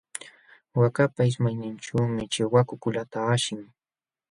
Waakapa 0.79 1.21
ismayninćhuumi 1.29 2.21
chiwaku 2.33 2.73
kuluta 2.81 3.17
ashin. 3.33 3.61